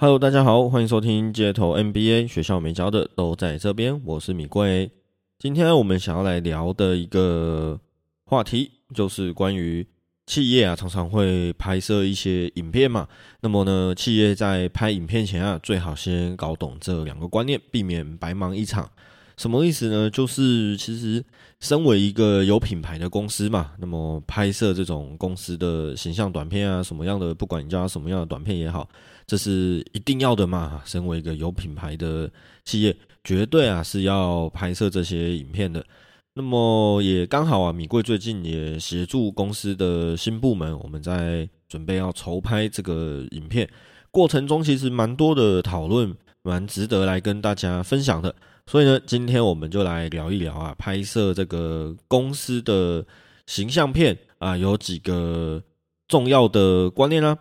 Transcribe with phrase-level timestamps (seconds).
[0.00, 4.92] Hello，大家好，欢迎收听街头 NBA，学校没教的都在这边，我是米贵。
[5.40, 7.80] 今天我们想要来聊的一个
[8.24, 9.84] 话题，就是关于
[10.24, 13.08] 企业啊，常常会拍摄一些影片嘛。
[13.40, 18.88] 那么呢，企业在拍影片前啊，最好先搞懂这两个观念，避免白忙一场。
[19.36, 20.08] 什么意思呢？
[20.08, 21.24] 就是其实
[21.58, 28.88] 身为一个有品牌的公司嘛，那么拍摄这种公司的形象短片啊，什么样的，不管你叫什么样的短片也好。
[29.28, 30.80] 这是一定要的嘛？
[30.86, 32.28] 身为一个有品牌的
[32.64, 35.84] 企业，绝对啊是要拍摄这些影片的。
[36.32, 43.68] 那么也刚好啊，米贵最近也协助公司的新部门，我们在准备要筹拍这个影片
[44.10, 48.34] 过程中，其实蛮多的讨论，蛮值得来跟大家分享的。
[48.66, 53.04] 所以呢，今天我们就来聊一聊啊，拍摄这个公司的
[53.46, 55.62] 形象片啊，有几个
[56.06, 57.36] 重要的观念啦。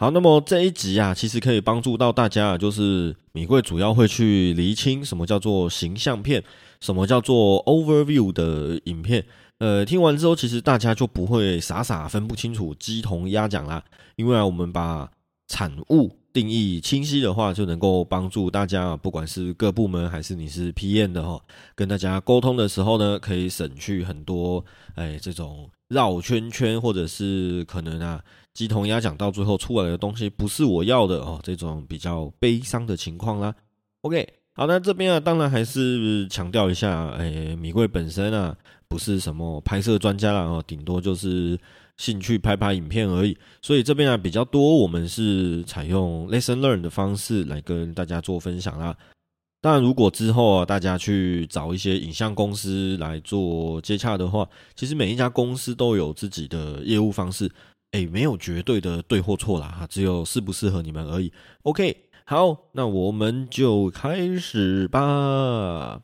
[0.00, 6.42] 好，那么这一集啊，其实可以帮助到大家，就是米贵主要会去厘清什么叫做形象片，
[6.80, 9.22] 什么叫做 overview 的影片。
[9.58, 13.84] 呃，听完之后，其实大家就不会傻傻分不清楚鸡同鸭讲啦，
[14.16, 15.06] 因为啊，我们把
[15.48, 21.38] 产物定义清晰的话，就能够帮助大家，不管是各部门还是你是 PM 的哈，
[21.74, 28.24] 跟大家沟通的时候呢，可以省去很多哎这种绕圈圈，或者是可能啊。
[28.52, 33.54] 鸡同鸭讲，到最后出来的东西不是我要的哦，这种比较悲伤的情况啦。
[34.00, 38.54] OK，好，那这边啊，当然还是强调一下，诶，米贵本身啊，
[38.88, 41.56] 不是什么拍摄专家啦，哦，顶多就是
[41.96, 43.38] 兴趣拍拍影片而已。
[43.62, 48.94] 所以这边啊，比较多我们是采用 lesson learn 的方式来跟大家做分享啦。
[49.62, 57.50] 当然，如果之后啊，大家去找一些影像公司来做接洽的话，其实每一家公司都有自己的业务方式。
[57.92, 61.30] 哎，没有绝对的对或错啦，哈，只有适不适合你们而已。
[61.62, 66.00] OK，好，那我们就开始吧。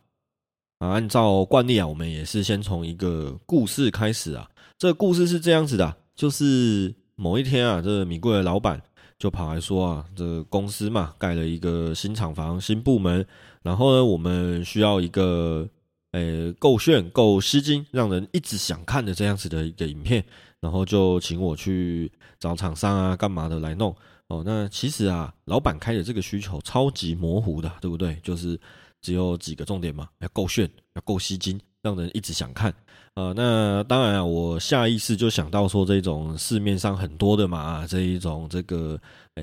[0.79, 4.51] 啊，按照惯例啊，我们也是先从一个故事开始啊。
[4.77, 8.83] 这个故事是这样子的，就是某一天啊，这个米贵的老板
[9.19, 13.27] 就跑来说啊，这公司嘛盖了一个新厂房、新部门，
[13.63, 15.69] 然后呢，我们需要一个
[16.13, 20.25] 诶够炫、够吸睛、让人一直想看的这样子的一个影片。
[20.59, 22.11] 然后就请我去
[22.41, 23.95] 找厂商啊，干嘛的来弄
[24.29, 24.43] 哦？
[24.45, 28.19] 那其实啊，老板开的这个需求超级模糊的，对不对？
[28.23, 28.59] 就是
[29.03, 32.75] 只有几个重点嘛，要够炫，要够吸睛，让人一直想看。
[33.17, 38.97] 呃，那当然啊，我下意识就想到说，这种市面上很多的嘛，这一种这个
[39.35, 39.43] 呃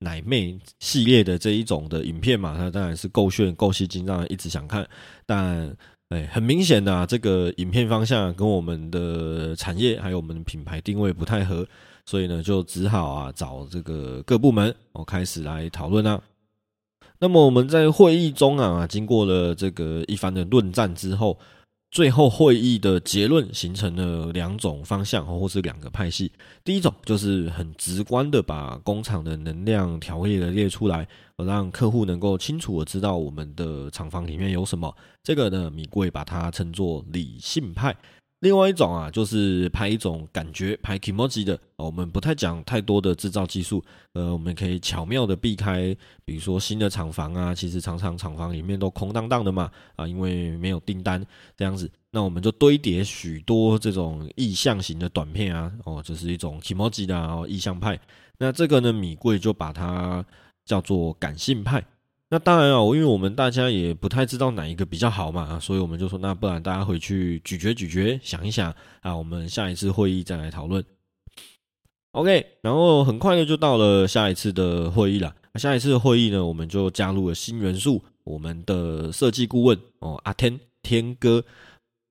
[0.00, 4.86] 奶妹系列的这一种的影片嘛，它当然是够炫、够吸睛，让人一直想看，
[5.24, 5.74] 但。
[6.08, 11.66] 哎，很明显的，这个影片方向跟我们的产业还有我们的品牌定位不太合，
[12.04, 16.20] 所以呢，就只好啊找这个各部门哦开始来讨论啊。
[17.18, 21.38] 那么我们在会议中啊，经过了这个一番的论战之后。
[21.92, 26.32] 最后会议的结论形成了两种方向，或是两个派系。
[26.64, 34.90] 第一种就是很直观的把工厂的能量条例的列出来，让客户能够清楚的知道我们的厂房里面有什么。
[35.22, 37.94] 这个呢，米贵把它称作理性派。
[38.42, 41.56] 另外一种啊，就是拍一种感觉，拍 emoji 的。
[41.76, 43.80] 我们不太讲太多的制造技术，
[44.14, 51.24] 呃，我们可以巧妙的避开，比如说新的厂房啊，其实常常厂房里面都空荡荡的嘛，啊，因为没有订单
[51.56, 57.96] 这样子，那我们就堆叠许多这种意象型的短片啊，哦，这是一种 emoji 的哦，意象派。
[58.38, 60.24] 那这个呢，米贵就把它
[60.64, 61.84] 叫做感性派。
[62.32, 70.82] 那当然啊，因为我们大家也不太知道哪一个比较好嘛啊，所以我们就说，那不然大家回去咀嚼咀嚼，想一想啊，我们下一次会议再来讨论。
[72.12, 75.34] OK，然后很快的就到了下一次的会议了。
[75.56, 81.44] 下一次的会议呢，我们就加入了新元素，我们的设计顾问哦，阿天天哥。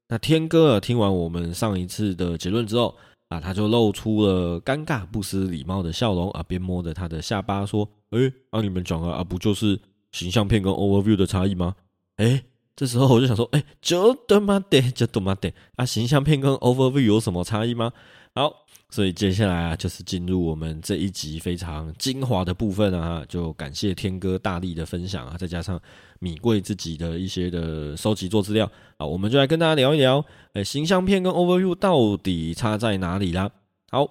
[0.09, 2.95] 那天哥啊，听完我们上一次的结论之后
[3.29, 9.79] 啊，他就露出了尴尬不失礼貌的笑容啊，边摸着他的下巴说：“哎，啊你们讲啊，啊不就是？”
[10.11, 11.75] 形象片跟 overview 的差异吗？
[12.17, 12.43] 哎，
[12.75, 15.85] 这时候我就想说，哎，就他妈的，就他妈的啊！
[15.85, 17.91] 形象片跟 overview 有什么差异吗？
[18.35, 25.79] 好，所以接下来啊，就是进入我们这一集非常精华的部分啊，就感谢天哥大力的分享啊，再加上
[26.19, 30.23] 米贵自己的一些的收集做资料啊，我们就来跟大家聊一聊，
[30.53, 33.49] 哎，形象片跟 overview 到底差在哪里啦？
[33.89, 34.07] 好。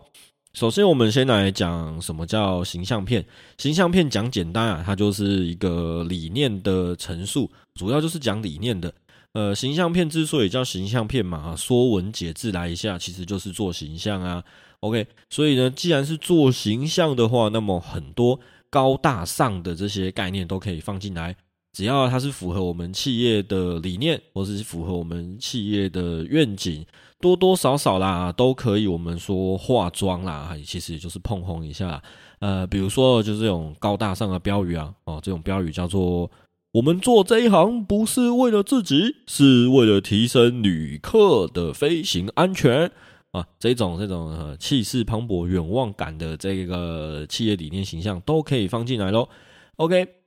[0.53, 3.25] 首先，我们先来讲什么叫形象片。
[3.57, 8.93] 形象片讲简单啊，它就是一个理念的陈述，主要就是讲理念的。
[9.33, 14.43] 呃，形象片之所以叫形象片嘛，说文解字来一下，其实就是做形象啊。
[14.81, 21.37] OK，所以呢，既然是做形象的话，那么很多高大上的这些概念都可以放进来。
[21.73, 26.85] 只要它是符合我们企业的理念，或者是符合我们企业的愿景，
[27.21, 28.89] 多多少少啦，都可以。
[28.89, 32.03] 我们说化妆啦，其实就是碰红一下。
[32.41, 36.29] 呃，比如说就是这种高大上的标语啊，哦，这种标语叫做
[36.73, 42.91] “我们做这一行不是为了自己，是为了提升旅客的飞行安全”
[43.31, 49.29] 啊，这种这种气势磅礴、远望感的这个企业理念形象都可以放进来喽。
[49.77, 50.20] OK。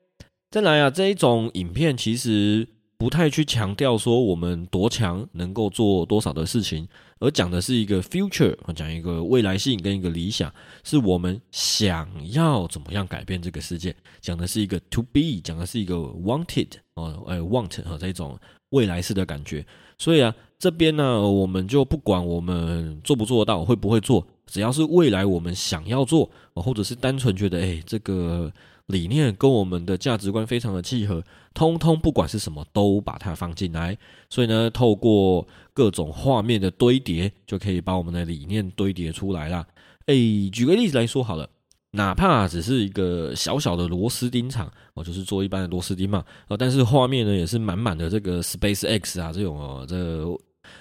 [0.53, 2.67] 再来啊，这一种影片其实
[3.00, 10.53] 不太去强调说我们多强，能够做多少的事情，而讲的是一个 future，讲一个未来性跟一个理想，
[10.83, 18.38] 是我们想要怎么样改变这个世界，讲的是一个 to be，讲的是一个 wanted 哦，哎 want 和这种
[18.69, 19.65] 未来式的感觉。
[19.97, 28.53] 所以啊，这边呢，我们就不管我们做不做到，会不会做，只要是未来我们想要做，或者是单纯觉得哎这个。
[28.88, 33.97] 理念跟我们的价值观非常的契合，通通不管是什么都把它放进来，
[34.30, 39.65] 所以呢，透过各种画面的堆叠，就可以把我们的理念堆叠出来了。
[40.07, 41.50] 诶，举个例子来说好了，
[41.91, 50.25] 哪怕只是一个小小的螺丝钉厂，哦，就是做一般的螺丝钉嘛，哦，但是画面呢也是满满的这个 Space X 啊这种哦，这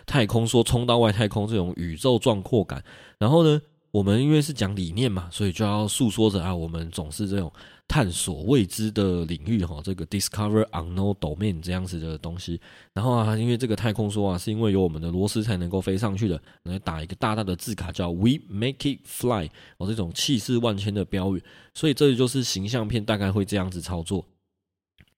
[0.07, 2.83] 太空说冲到外太空这种宇宙壮阔感，
[3.19, 3.63] 然后呢。
[3.93, 7.53] 我们因为是讲理念嘛，所以就要诉说着啊，我们总是这种
[7.89, 12.61] 探索未知的领域哈，这个 discover unknown domain 这样子的东西。
[12.95, 19.49] 然后啊，因为这个太空说啊，是因为有我们的螺丝才能够飞上去的，来打一个大大的字卡叫 We make it fly，
[19.79, 21.43] 哦，这种气势万千的标语。
[21.75, 24.25] 所以这就是形象片大概会这样子操作。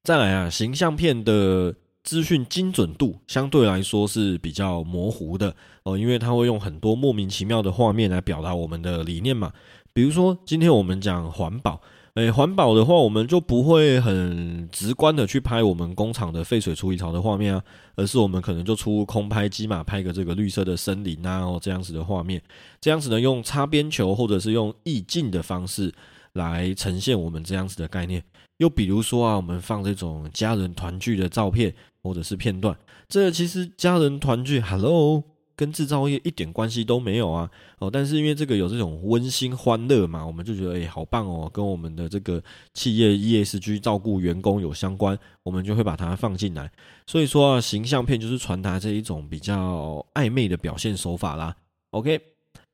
[0.03, 1.75] 再来啊，形象片的。
[2.05, 9.51] 资讯精准度相对来说是比较模糊的哦，因为它会用很多莫名其妙的画面来表达我们的理念嘛。
[9.95, 11.81] 比如说，今天我们讲环保，
[12.15, 17.63] 诶，环保的话，我们就不会很直观的去拍我们工厂的废水处理槽的画面啊，
[17.97, 22.41] 而是我们可能就出空拍机嘛，拍个这个绿色的森林啊，哦这样子的画面，
[22.81, 25.93] 这样子呢，用擦边球或者是用意境的方式
[26.35, 28.23] 来呈现我们这样子的概念。
[28.59, 31.75] 又比如说啊，我们放这种家人团聚的照片。
[32.07, 32.77] 或者是片段，
[33.09, 35.25] 这其实家人团聚，Hello，
[35.57, 37.51] 跟制造业一点关系都没有啊。
[37.79, 42.43] 哦，但是因为这个有这种温馨欢乐嘛，我们就觉得哎，好棒哦，跟我们的这个
[42.73, 46.71] 企业 ESG 照顾员工有相关，我们就会把它放进来。
[47.07, 51.55] 所以说啊，形象片就是传达这一种比较暧昧的表现手法啦。
[51.91, 52.21] OK，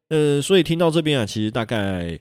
[0.09, 2.19] 呃，所以听到这边啊，其实大概。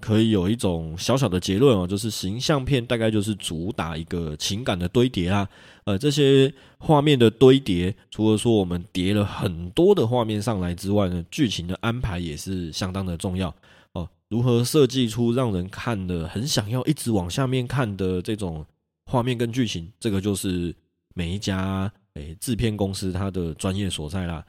[0.00, 5.48] 可以有一种小小的结论哦，就是形象片大概就是主打一个情感的堆叠啊，
[5.84, 13.54] 呃，这些画面的堆叠，除了说我们叠了很多的画面上来之外呢，剧情的安排也是相当的重要
[13.92, 14.08] 哦。
[14.28, 18.64] 如何设计出让人看的很想要一直往下面看的这种
[19.06, 20.74] 画面跟剧情，这个就是
[21.14, 24.44] 每一家诶制片公司它的专业所在啦。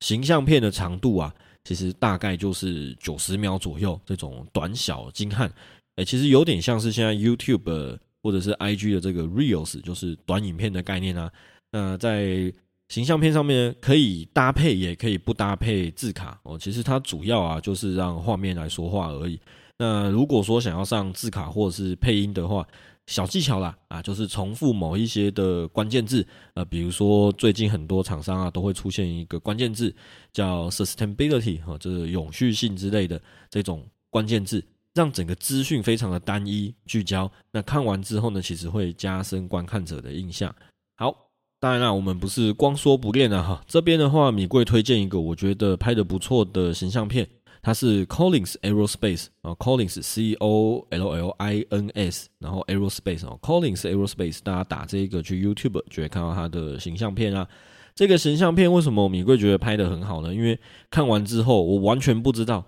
[0.00, 1.34] 形象片的长度啊。
[1.64, 5.52] 其实大概就是九十秒左右这种短小精悍，
[5.96, 11.30] 哎，其实有点像是现在 YouTube 或者是 IG 的这个 Reels，就是短影片的概念啊。
[11.70, 12.52] 那在
[12.88, 16.58] 形象片上面可以搭配，也可以不搭配字卡哦。
[16.58, 19.38] 其实它主要啊就是让画面来说话而已。
[19.78, 22.66] 那如果说想要上字卡或者是配音的话，
[23.06, 29.92] 小技巧啦，啊，就是重复某一些的关键字，呃，比如说最近很多厂商啊都会出现一个关键字
[30.32, 34.64] 叫 sustainability 哈，就是永续性之类的这种关键字，
[34.94, 37.30] 让整个资讯非常的单一聚焦。
[37.50, 40.54] 那看完之后呢，其实会加深观看者的印象。
[40.96, 41.12] 好，
[41.58, 43.64] 当然啦，我们不是光说不练啊哈。
[43.66, 47.28] 这边的话，米贵推荐一个我觉得拍的不错的形象片。
[47.62, 57.46] 它是 Collins Aerospace 啊，Collins C O L L I N S，然后 Aerospace 哦，Collins Aerospace，大家打这个去 YouTube 就会看到它的形象片啊。
[57.94, 60.32] 这个形象片为什么米贵觉得拍的很好呢？
[60.32, 60.58] 因为
[60.90, 62.64] 看完之后，我完全不知道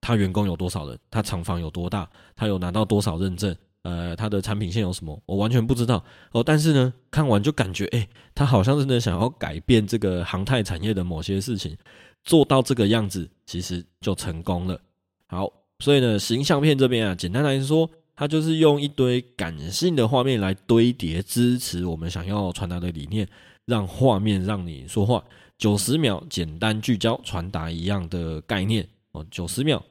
[0.00, 6.42] 他员工有多少人，他厂房有多大，他有拿到多少认证，呃，它的产品线有什么，我完全不知道哦。
[6.42, 11.76] 但是呢，看完就感觉，哎，他好像真的想要改变这个航太产业的某些事情。
[12.22, 14.78] 做到这个样子，其实就成功了。
[15.26, 23.26] 好，所以呢，形象片这边啊，简单来说，它就是用一堆感性的画面来堆叠，支持我们想要传达的理念，
[23.64, 25.24] 让画面让你说话。
[25.56, 29.82] 九十秒简单聚焦传达一样的概念哦，九十秒，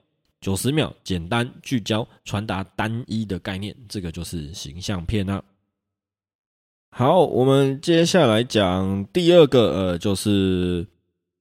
[0.42, 5.44] 九十秒简单聚焦传达单一的概念，这个就是形象片啊。
[6.92, 10.88] 好，我们接下来讲第二个，呃，就是。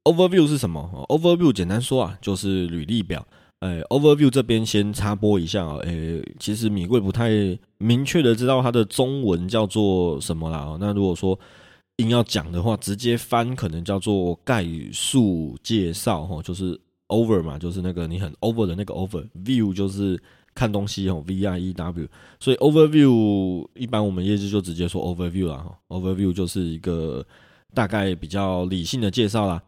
[0.04, 3.26] Overview 是什么？Overview 简单说啊，就是履历表
[3.58, 7.28] 呃，overview 这边先插播一下啊，呃，其实米贵不太
[7.76, 10.78] 明确的知道它的中文叫做什么啦。
[10.80, 11.38] 那如果说
[11.96, 14.64] 硬要讲的话，直接翻可能叫做概
[14.94, 20.20] 述介绍哈，就是 over 嘛，就是那个你很 over 的那个 over，view 就是
[20.54, 22.08] 看东西哦，v i e w，
[22.40, 27.24] 所以 overview 一般我们业绩就直接说 overview 啦哈，overview 就是一个
[27.74, 29.62] 大概比较理性的介绍啦。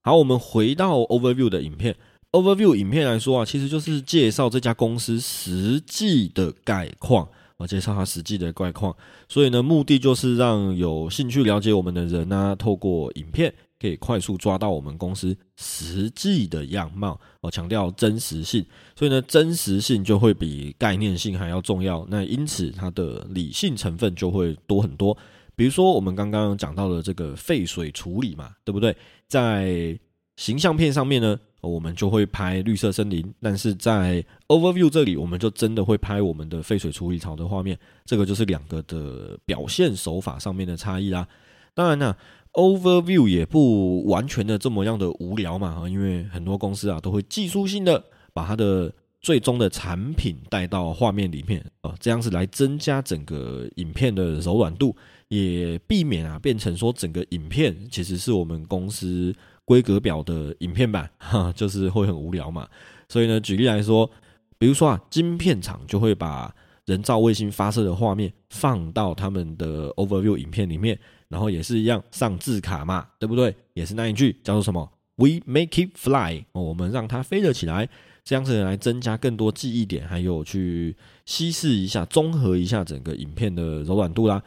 [0.00, 1.94] 好，我们回到 overview 的影片
[2.32, 7.28] ，overview 影片来说啊，其实就是介绍这家公司实际的概况。
[7.58, 8.94] 我介绍它实际的概况，
[9.28, 17.20] 所以呢，目的就是让有兴趣了解我们的人呢，透过影片可以快速抓到我们公司实际的样貌。
[17.40, 18.64] 我强调真实性，
[18.96, 22.06] 所以呢，真实性就会比概念性还要重要。
[22.08, 25.16] 那因此，它的理性成分就会多很多。
[25.56, 28.96] 比如说，我们刚刚讲到的这个废水处理嘛，对不对？
[29.26, 29.98] 在
[30.36, 31.38] 形象片上面呢？
[31.60, 37.76] 我们就会拍绿色森林，但是在 overview 这里，我们就真的会拍我们的废水处理槽的画面。
[38.04, 41.26] 这个就是两个的表现手法上面的差异啦。
[41.74, 42.14] 当然呢
[42.52, 48.02] ，overview 也不完全的这么样的无聊嘛，因为很多公司啊都会技术性的
[48.32, 54.94] 把它的最终的产品带到画面里面啊，这样子来增加整个影片的柔软度，
[55.28, 59.34] 也避免啊变成说整个影片其实是我们公司。
[59.68, 62.66] 规格表的影片版， 哈，就是会很无聊嘛。
[63.06, 64.10] 所以呢，举例来说，
[64.56, 66.50] 比如说啊，晶片厂就会把
[66.86, 70.98] 人造卫星发射的画面放到他们的 overview 影片里面，
[71.28, 73.54] 然后也是一样上字卡嘛，对不对？
[73.74, 77.88] 也是那一句叫做什么？We make it fly，哦，我们让它飞了起来，
[78.24, 84.42] 这样子来增加更多记忆点，还有去稀释一下、综合一下整个影片的柔软度啦。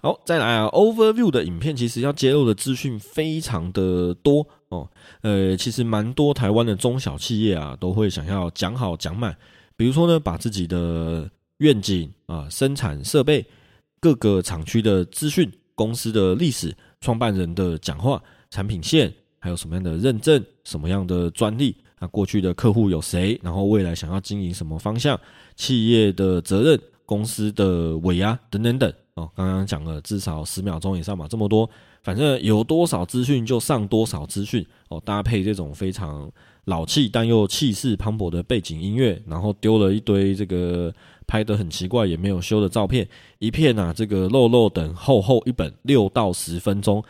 [0.00, 4.88] 好，再来啊！Overview 的影片其实要揭露的资讯非常的多哦。
[5.22, 9.36] 呃，其实蛮多台湾的中小企业啊，都会想要讲好讲满。
[9.76, 11.28] 比如说呢，把自己的
[11.58, 13.44] 愿景啊、生产设备、
[14.00, 18.20] 各个厂区的资讯、公司的历史、创办人的讲话、
[18.50, 25.16] 产品线，还有什么样的认证、什么样的专利啊，过去的客户有谁，然后未来想要经营什么方向、
[25.54, 28.92] 企业的责任、公司的尾牙等等等。
[29.14, 31.68] 哦，刚刚讲了至少十秒钟以上嘛，这么多，
[32.02, 35.00] 反正有多少资讯就上多少资讯哦。
[35.04, 36.28] 搭配这种非常
[36.64, 40.92] 老气但又气势磅礴的背景音乐，然后丢了一堆这个
[41.28, 43.06] 拍的很奇怪也没有修的照片，
[43.38, 47.04] 一片啊，这个漏漏等厚厚一本六到十分钟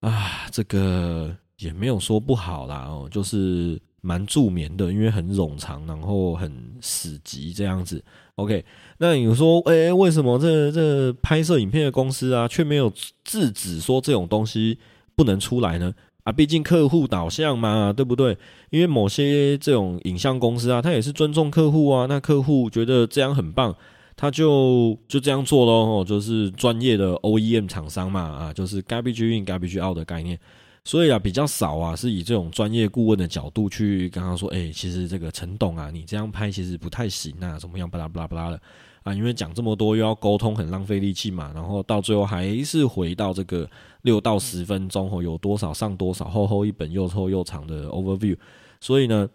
[0.00, 8.04] 啊，这个也没有说不好啦哦，就是蛮助眠的，因为很冗长，然后很死急这样子。
[8.34, 8.62] OK，
[8.98, 12.92] 那你说，哎，为什么这这拍摄影片的公司啊，却没有
[13.24, 14.78] 制止说这种东西
[15.16, 15.94] 不能出来呢？
[16.24, 18.36] 啊，毕竟客户导向嘛，对不对？
[18.70, 23.74] 因为某些这种影像公司啊，他也是尊重客户啊，那客户觉得这样很棒，
[24.16, 30.38] 他就就这样做喽，就是专业的 OEM 厂商嘛，啊，就是 garbage in garbage out 的概念。
[30.84, 38.60] 所以啊，比较少啊，是以这种专业顾问的角度去跟他说，哎，其实这个陈董啊，你这样拍其实不太行啊，怎么样，巴拉巴拉巴拉的
[39.02, 43.68] 啊，因为讲这么多又要沟通，很浪费力气嘛，然后到最后还是回到这个
[44.02, 48.36] 六到十分钟哦，有多少上多少，厚厚一本又臭又长的 overview，
[48.78, 49.26] 所以呢，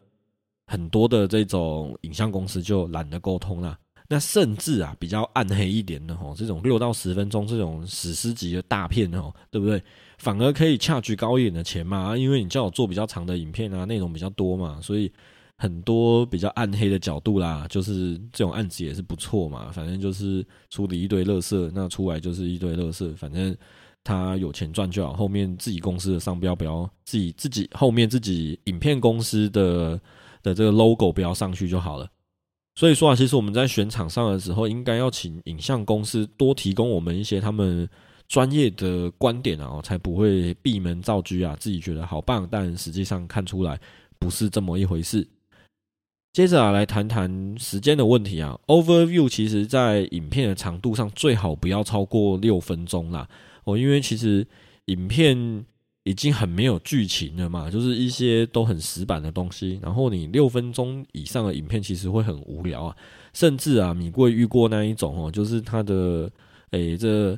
[0.68, 3.76] 很多的这种影像公司就懒得沟通了。
[4.12, 9.82] 那甚至啊，比较暗黑一点的吼，这种六到十分钟这种史诗级的大片哦，对不对？
[10.18, 15.12] 反而可以恰举高一点的钱嘛，因为你叫我做比较长的影片啊，内容比较多嘛，所以
[15.58, 19.72] 很多比较暗黑的角度啦，就是这种案子也是不错嘛。
[19.72, 23.56] 反正就是处理一堆垃圾，那出来就是一堆垃圾，反正
[24.04, 25.14] 他有钱赚就好。
[25.14, 30.02] 后面自己公司的商标不要自己自己后面自己影片公司的
[30.42, 32.10] 的这个 logo 不要上去就好了。
[32.80, 37.86] 所以说啊，其实我们在选厂商的时候，应该要请影像公司多提供我们一些他们
[38.30, 43.78] 专业的观点啊，才不会闭门造车啊，自己觉得好棒，但实际上看出来
[44.18, 45.28] 不是这么一回事。
[46.32, 53.28] 接着啊，来谈谈时间的问题啊，Overview 其实在影片的长度上最好不要超过六分钟啦，
[53.66, 54.48] 哦，因为其实
[54.86, 55.66] 影片。
[56.10, 59.80] 已经很没有剧情了嘛，就是一些都很死板的东西。
[59.80, 62.96] 然后你六分钟以上的影片其实会很无聊啊，
[63.32, 66.28] 甚至啊，米贵遇过那一种哦，就是他的
[66.72, 67.38] 诶这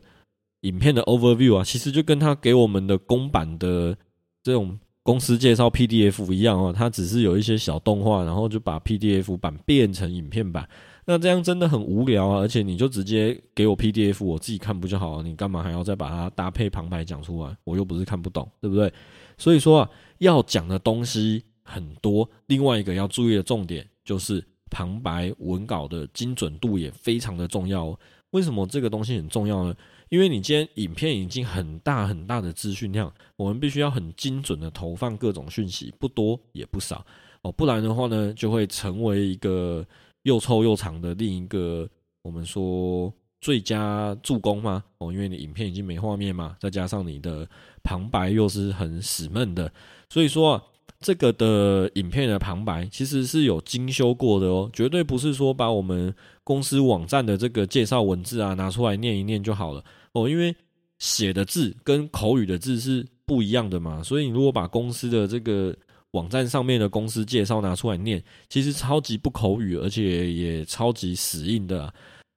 [0.61, 3.93] 影片的 overview 啊，其实就跟他给我们的公版的
[4.41, 10.65] 这种公司介绍 PDF 一样哦，它只是有一些小动画，然后就把 PDF 版变成影片版。
[11.05, 12.39] 那这样真的很无聊啊！
[12.39, 15.23] 而且你就直接给我 PDF，我自己看不就好了？
[15.23, 17.55] 你干嘛还要再把它搭配旁白讲出来？
[17.63, 18.91] 我又不是看不懂，对不对？
[19.37, 19.89] 所以说啊，
[20.19, 22.29] 要讲的东西很多。
[22.47, 27.97] 另外一个要注意的重点就是旁白文稿的精准度也非常的重要。
[28.31, 29.75] 为什么这个东西很重要呢？
[30.09, 37.05] 因为你今天影片已经很大很大的资讯量，我们必须要很精准的投放各种讯息，不多也不少
[37.41, 39.85] 哦，不然的话呢，就会成为一个
[40.23, 41.89] 又臭又长的另一个
[42.21, 44.83] 我们说最佳助攻吗？
[44.97, 47.47] 哦，因为你影片已经没画面嘛，再加上你的
[47.83, 49.71] 旁白又是很死闷的，
[50.09, 50.63] 所以说啊。
[50.99, 56.13] 这个的影片的旁白其实是有精修过的哦，绝对不是说把我们
[56.43, 60.55] 公司网站的这个介绍文字啊拿出来念一念就好了哦，因为
[60.99, 65.75] 写的字跟口语的字是不一样的嘛，所以你如果把公司的这个
[66.11, 71.93] 网站上面的公司介绍拿出来念，其实超级不口语，而且也超级死硬的。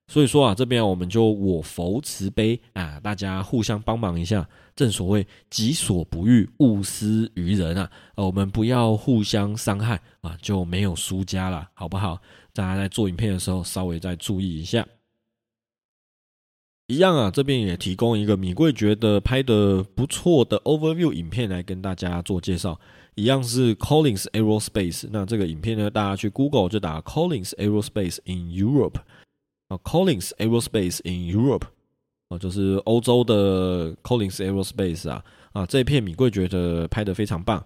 [0.06, 4.46] 所以说啊，这边我们就我佛慈悲啊，大家互相帮忙一下。
[4.76, 7.90] 正所谓己所不欲，勿施于人啊！
[8.16, 12.20] 我们不要互相伤害啊，就没有输家了，好不好？
[12.52, 14.86] 大家在做影片的时候，稍微再注意一下。
[16.88, 22.78] 一样啊，这边也提供一个米贵觉得拍的不错的 overview 影片来跟大家做介绍。
[23.14, 29.00] 一样是 Collins Aerospace，那这个影片呢，大家去 Google 就打 Collins Aerospace in Europe。
[29.68, 31.62] 啊，Collins Aerospace in Europe，
[32.28, 37.64] 啊，就是欧洲的 Collins Aerospace 啊，啊，这一片米贵觉得拍的非常棒。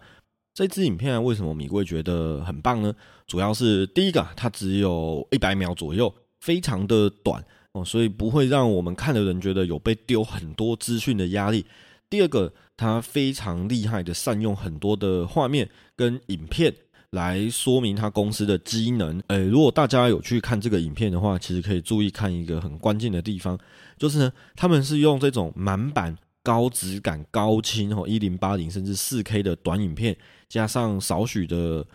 [0.55, 2.95] 这支影片为什么米贵觉得很棒呢？
[3.27, 11.67] 主要是第一个，它只有一百秒左右，非常的短哦，所以不会让我们看的人觉得有被丢很多资讯的压力。
[12.11, 16.75] 第二个，它非常厉害的善用很多的画面跟影片。
[17.13, 19.19] 来说明他公司的机能。
[19.29, 23.59] 诶，如果大家有去看这个影片的话，其实可以注意看一个很关键的地方，
[23.97, 30.15] 就是呢，他们是用这种满版、高质感、高清哦，一零八零甚至四 K 的短影片，
[30.51, 31.87] 加上少许的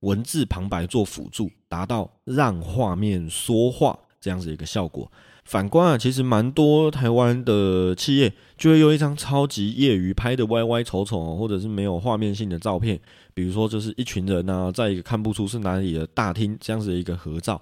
[0.00, 5.12] 文字旁白做辅助，达到让画面说话这样子一个效果。
[5.44, 12.98] 反观啊，其实蛮多台湾的企业就会用一张超级业余拍的歪歪丑丑，或者是没有画面性的照片，
[13.34, 17.60] 比如说就是一群人啊，在一个看不出是哪里的大厅这样子的一个合照。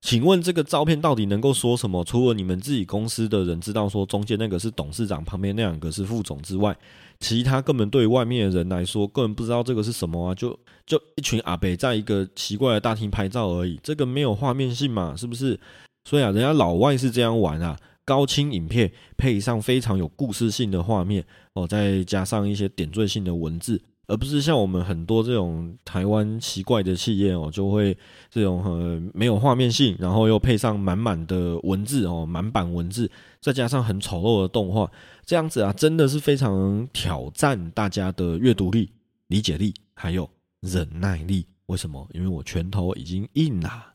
[0.00, 2.02] 请问这个照片到底能够说什么？
[2.02, 6.76] 除了你们自己公司的人知道说中间那个是董事长，旁边那两个是副总之外，
[7.20, 10.34] 其他根本对外面的人来说根本不知道这个是什么啊！
[10.34, 15.14] 就就一群阿北在一个奇怪的大厅拍照而已，这个没有画面性嘛？
[15.16, 15.60] 是不是？
[16.04, 27.96] 所以啊，人家老外是这样玩啊，高清影片配上非常有故事性的画面哦，再加上一些点缀性的文字，而不是像我们很多这种台湾奇怪的企业哦，就会
[28.30, 33.10] 这种呃没有画面性，然后又配上满满的文字哦，满版文字，
[33.40, 34.90] 再加上很丑陋的动画，
[35.24, 38.90] 这样子啊，真的是非常挑战大家的阅读力、
[39.28, 40.28] 理解力还有
[40.60, 41.46] 忍耐力。
[41.66, 42.06] 为什么？
[42.12, 43.91] 因为我拳头已经硬了。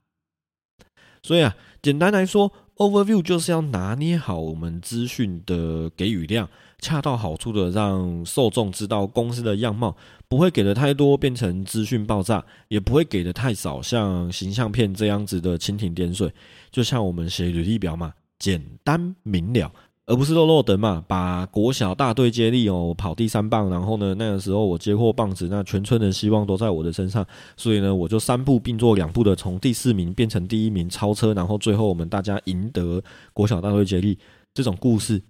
[1.22, 6.50] 所以啊，简单来说，overview 就是要拿捏好我们资讯的给予量，
[6.80, 9.96] 恰到好处的让受众知道公司的样貌，
[10.28, 16.32] 不会给的太多变成资讯爆炸，也不会给的太少，像形象片这样子的蜻蜓点水。
[16.72, 19.72] 就像我们写履历表嘛，简单明了。
[20.08, 34.18] 而不是漏漏等嘛，把国小大队接力哦，跑第三棒，然后呢，那个时候我接获棒子，那全村的希望都在我的身上，所以呢，我就三步并作两步的从第四名变成第一名超车，然后最后我们大家赢得国小大队接力
[34.54, 35.22] 这种故事，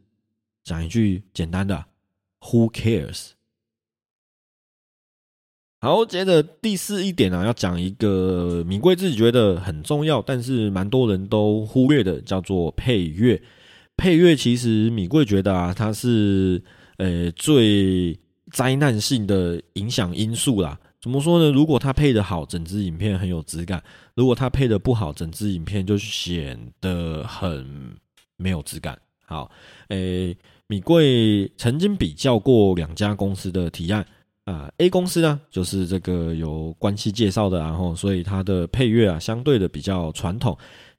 [0.64, 1.86] 讲一句简单的
[2.42, 3.32] ，Who cares？
[5.80, 13.42] 好，接着第四一点啊，要讲一个敏贵自己觉得很重要，但是蛮多人都忽略的，叫做配乐。
[13.98, 16.62] 配乐其实米贵觉得啊，它是
[16.98, 18.18] 呃最
[18.52, 20.80] 灾难性的影响因素啦。
[21.02, 21.52] 怎么说呢？
[21.52, 23.80] 如果它配的好，整支影片很有质感；
[24.14, 27.66] 如果它配的不好，整支影片就显得很
[28.36, 28.98] 没有质感。
[29.26, 29.50] 好，
[29.90, 30.36] 诶，
[30.68, 34.06] 米贵曾经比较过两家公司的提案
[34.46, 40.58] 啊，A 公司呢就是这个有关系介绍的，然后所以它的配乐啊相对的比较传统。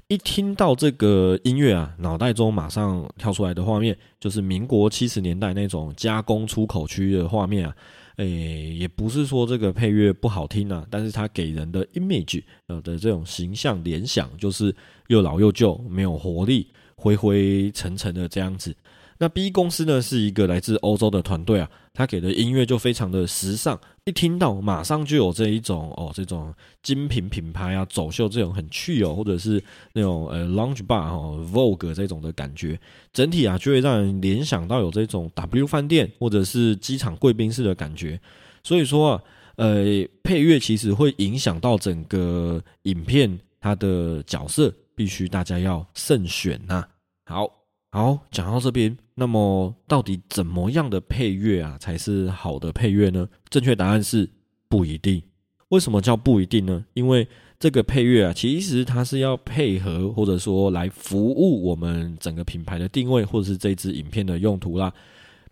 [0.09, 7.77] 一听到这个音乐啊，脑袋中马上跳出来的画面就是民国七十年代那种加工出口区的画面啊。
[8.17, 14.75] 诶，也不是说这个配乐不好听啊，但是它给人的 image 呃的这种形象联想，就是
[15.09, 16.67] 又老又旧，没有活力，
[16.97, 18.75] 灰灰沉沉的这样子。
[19.21, 26.55] 那 B 公司呢，是一个来自欧洲的团队啊，他给的音乐就非常的时尚，一听到马上就有这一种哦，这种
[26.85, 32.79] 精品品牌啊，走秀这种很趣哦，或者是那种呃 lounge bar 哦，Vogue 这种的感觉，
[33.13, 38.21] 整体啊就会让人联想到有这种 W 饭店或者是机场贵宾室的感觉。
[38.63, 39.23] 所以说啊，
[39.57, 39.85] 呃，
[40.23, 46.85] 配乐其实会影响到整个影片它的角色，必须大家要慎选呐。
[47.25, 47.51] 好，
[47.91, 53.27] 好，讲到这边，那么到底怎么样的配乐啊才是好的配乐呢？
[53.49, 54.29] 正确答案是
[54.69, 55.23] 不一定。
[55.71, 56.85] 为什么叫不一定呢？
[56.93, 57.27] 因为
[57.59, 64.93] 这个配乐啊，其实它是要配合或者说来服务我们整个品牌的定位，或者是这支影片的用途啦。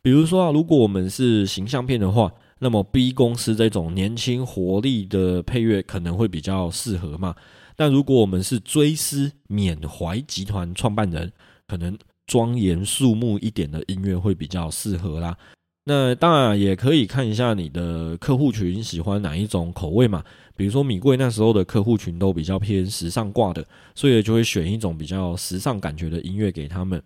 [0.02, 7.34] 比如说啊，如果我们是形象片的话，那么 B 公司这种年轻活力的配乐可能会比较适合嘛。
[7.74, 11.32] 但如果我们是追思缅怀集团创办人，
[11.66, 15.36] 可能庄严肃穆一点的音乐会比较适合啦。
[15.84, 20.24] 那当然也可以看一下你的客户群喜欢哪一种口味嘛。
[20.56, 27.00] 比如说米贵那时候的客户群都比较偏时尚挂的，所以就会选一种比较时尚感觉的音乐给他们。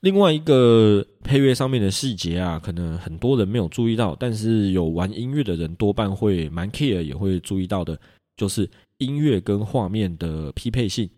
[0.00, 7.98] 另外一个配乐上面的细节啊，可能很多人没有注意到，但是有玩音乐的人多半会蛮 care，也会注意到的，
[8.36, 11.08] 就是音乐跟画面的匹配性。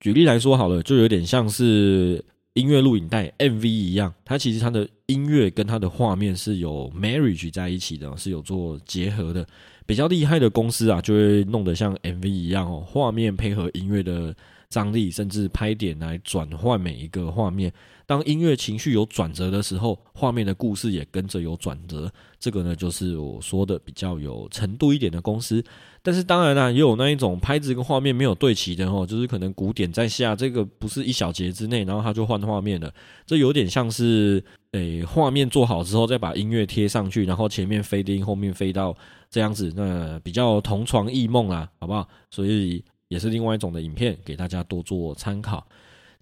[0.00, 2.24] 举例来说好了，就有点像是
[2.56, 9.46] 音乐录影带 MV 一样，它其实它的音乐跟它的画面是有 marriage 在一起的，是有做结合的。
[9.84, 14.34] 比较厉害的公司啊，就会弄得像 MV 一样哦，画面配合音乐的
[14.68, 17.72] 张力，甚至拍点来转换每一个画面。
[18.08, 22.08] 当音乐情绪有转折的时候，画面的故事也跟着有转折。
[22.38, 25.64] 这个呢，就是我说的比较有程度一点的公司。
[26.02, 32.94] 但是当然啦，也有那一种拍子跟画面没有对齐的哦，就是可能鼓点在下，这个不是一小节之内，然后他就换画面了。
[33.26, 38.96] 这有点像是诶，画面做好之后再把音乐贴上去，然后前面飞音，后面飞到
[39.28, 42.06] 这样子，那比较同床异梦啦，好不好？
[42.30, 45.66] 所以也是另外一种的影片，给大家多做参考。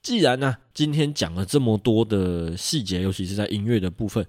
[0.03, 4.27] 既然呢，今天讲了这么多的细节，尤其是在音乐的部分，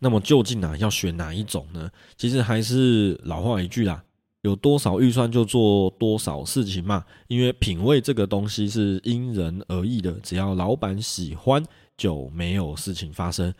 [0.00, 1.88] 那么究竟啊要选哪一种呢？
[2.16, 4.02] 其实还是老话一句啦，
[4.40, 7.04] 有多少预算就做多少事情嘛。
[7.28, 11.64] 因为品味这个东西是因人而异的，只要老板喜欢，
[11.96, 13.54] 就没有事情发生。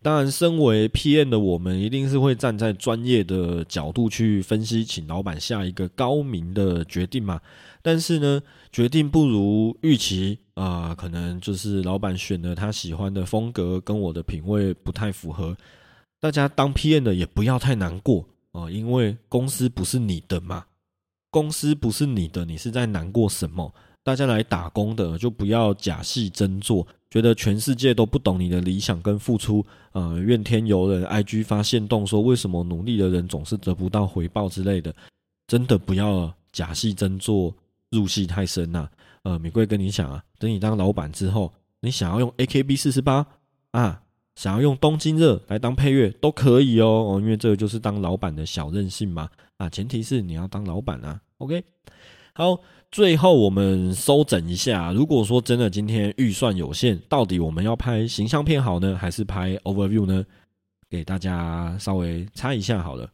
[0.00, 7.40] 当然，身为 PM 的我们，一定是会站在专业的角度去分析，请老板下一个高明的决定嘛。
[7.82, 15.56] 但是呢，决定不如预期啊，可能就是老板选的他喜欢的风格跟我的品味不太符合。
[16.20, 20.66] 大家当 PM 的也不要太难过啊，因为公司不是你的嘛，
[21.30, 23.74] 公司不是你的，你是在难过什么？
[24.04, 34.94] 大家来打工的就不要假戏真做，觉得全世界都不懂你的理想跟付出，呃，怨天尤人，IG 发现动说为什么努力的人总是得不到回报之类的，
[35.46, 37.54] 真的不要假戏真做。
[37.90, 38.86] 入戏太深呐，
[39.22, 43.26] 呃，米贵跟你讲啊，等你当老板之后，你想要用 AKB 四十八
[43.70, 44.02] 啊，
[44.34, 51.64] 想要用东京热来当配乐都可以哦，哦，因为这个就是当老板的小任性嘛，啊，前提是你要当老板啊，OK，
[52.34, 60.24] 好，最后我们收整一下，如果说真的今天预算有限，到底我们要拍形象片好呢，还是拍 Overview 呢？
[60.88, 63.10] 给大家稍微猜一下好了。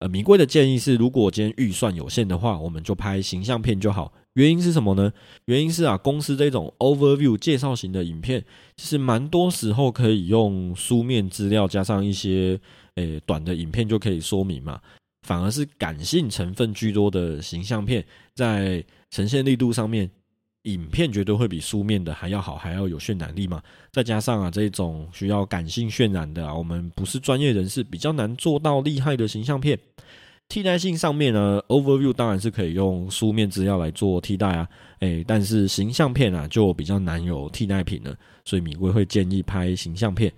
[0.00, 4.12] 呃，米贵的建议是，如果今天预算有限的话，我们就拍形象片就好。
[4.34, 5.12] 原因是什么呢？
[5.46, 8.44] 原因是啊，公司这种 overview 介绍型的影片，
[8.76, 12.60] 其实蛮多时候可以用书面资料加上一些
[12.96, 14.80] 诶短的影片就可以说明嘛。
[15.22, 18.04] 反而是感性成分居多的形象片，
[18.34, 20.10] 在呈现力度上面。
[20.66, 23.60] 影片绝对会比书面的还要好，还要有渲染力嘛。
[23.90, 29.76] 再加上啊，这种需要感性渲染的啊，我们不是专业人士，比较难做到厉害的形象片。
[30.48, 34.68] 替代性上面呢，overview 当然是可以用书面资料来做替代啊，
[35.00, 38.16] 诶，但是形象片啊就比较难有替代品了。
[38.44, 40.32] 所以米贵会建议拍形象片。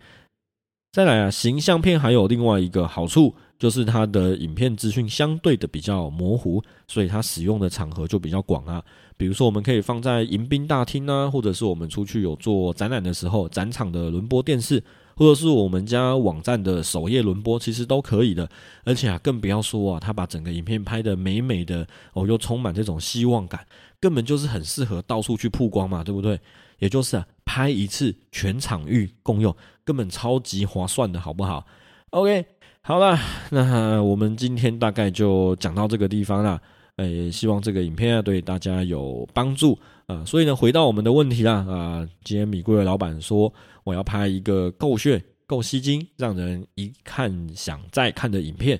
[0.92, 3.34] 再来啊，形象片还有另外一个好处。
[3.58, 8.82] 就是它的影片资讯相对的比较模糊，所以它使用的场合就比较广啊。
[9.16, 14.82] 比如说，我们可以放在迎宾大厅啊，或者是我们出去有做展览的时候，展场的轮播电视，
[15.14, 18.48] 或者是我们家网站的首页轮播，其实都可以的。
[18.84, 23.64] 而且啊，更不要说啊，它把整个影片拍的美美的哦，又充满这种希望感，
[24.00, 26.38] 根本就是很适合到处去曝光嘛，对不对？
[26.80, 31.64] 也就是啊，拍一次全场域共用，根本超级划算的，好不好
[32.10, 32.44] ？OK。
[32.86, 33.18] 好了，
[33.50, 36.60] 那我们今天大概就讲到这个地方了。
[36.96, 40.22] 诶，希望这个影片啊对大家有帮助啊。
[40.26, 43.50] 所以呢，回到我们的问题啦啊，今天米贵的老板说
[43.84, 48.78] 我要拍一个够炫、够吸睛、让人一看想再看的影片。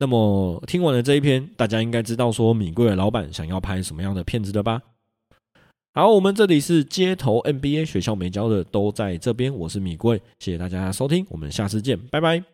[0.00, 4.82] 那么听完了这一篇，大家应该知道说米贵的老板想要拍什么样的片子的吧？
[5.94, 12.53] 好，我们这里是街头 NBA 学校没教的都在这边，我是米贵，谢谢大家收听，我们下次见，拜拜。